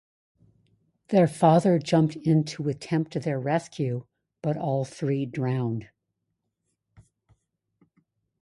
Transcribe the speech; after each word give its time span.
Their 1.09 1.27
father 1.27 1.77
jumped 1.77 2.15
in 2.15 2.43
to 2.45 2.69
attempt 2.69 3.21
their 3.21 3.39
rescue, 3.39 4.07
but 4.41 4.57
all 4.57 4.83
three 4.83 5.27
drowned. 5.27 5.89